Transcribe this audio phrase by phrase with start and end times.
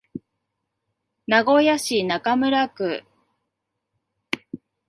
[1.27, 3.03] 名古屋市中村区